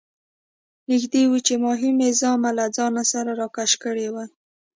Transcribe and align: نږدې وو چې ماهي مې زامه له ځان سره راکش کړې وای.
نږدې 0.89 1.23
وو 1.29 1.37
چې 1.47 1.53
ماهي 1.63 1.91
مې 1.97 2.09
زامه 2.21 2.51
له 2.57 2.65
ځان 2.77 2.93
سره 3.11 3.31
راکش 3.41 3.71
کړې 3.83 4.07
وای. 4.13 4.29